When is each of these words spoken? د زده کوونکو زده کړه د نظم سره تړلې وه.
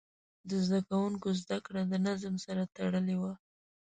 د 0.49 0.51
زده 0.65 0.79
کوونکو 0.89 1.27
زده 1.41 1.57
کړه 1.65 1.81
د 1.91 1.93
نظم 2.07 2.35
سره 2.45 2.63
تړلې 2.75 3.15
وه. 3.21 3.33